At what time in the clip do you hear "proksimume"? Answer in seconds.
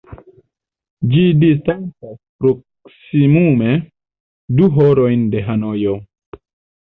2.43-3.75